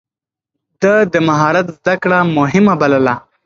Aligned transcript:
ده 0.81 0.93
د 1.13 1.15
مهارت 1.27 1.67
زده 1.77 1.95
کړه 2.03 2.19
مهمه 2.37 2.73
بلله. 2.81 3.15